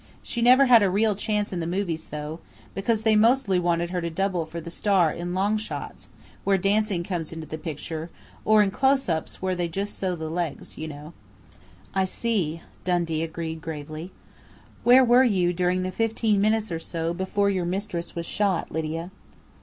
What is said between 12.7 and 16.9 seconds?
Dundee agreed gravely. "Where were you during the fifteen minutes or